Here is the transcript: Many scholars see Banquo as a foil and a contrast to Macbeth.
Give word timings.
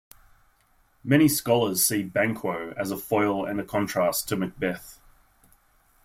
Many 1.03 1.27
scholars 1.27 1.85
see 1.85 2.01
Banquo 2.01 2.73
as 2.75 2.89
a 2.89 2.97
foil 2.97 3.45
and 3.45 3.59
a 3.59 3.63
contrast 3.63 4.27
to 4.29 4.35
Macbeth. 4.35 4.99